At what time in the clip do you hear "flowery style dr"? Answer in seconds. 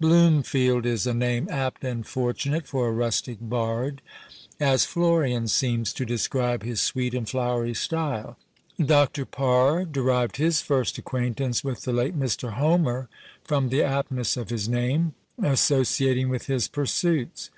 7.28-9.24